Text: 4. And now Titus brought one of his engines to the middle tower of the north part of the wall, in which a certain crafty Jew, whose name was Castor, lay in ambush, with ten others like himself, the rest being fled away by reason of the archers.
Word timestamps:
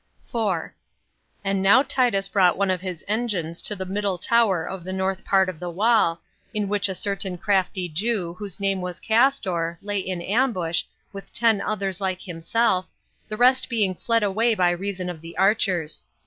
4. 0.31 0.73
And 1.43 1.61
now 1.61 1.83
Titus 1.83 2.27
brought 2.27 2.57
one 2.57 2.71
of 2.71 2.81
his 2.81 3.05
engines 3.07 3.61
to 3.61 3.75
the 3.75 3.85
middle 3.85 4.17
tower 4.17 4.65
of 4.67 4.83
the 4.83 4.91
north 4.91 5.23
part 5.23 5.47
of 5.47 5.59
the 5.59 5.69
wall, 5.69 6.19
in 6.55 6.67
which 6.67 6.89
a 6.89 6.95
certain 6.95 7.37
crafty 7.37 7.87
Jew, 7.87 8.33
whose 8.39 8.59
name 8.59 8.81
was 8.81 8.99
Castor, 8.99 9.77
lay 9.83 9.99
in 9.99 10.19
ambush, 10.19 10.85
with 11.13 11.31
ten 11.31 11.61
others 11.61 12.01
like 12.01 12.21
himself, 12.21 12.87
the 13.29 13.37
rest 13.37 13.69
being 13.69 13.93
fled 13.93 14.23
away 14.23 14.55
by 14.55 14.71
reason 14.71 15.07
of 15.07 15.21
the 15.21 15.37
archers. 15.37 16.03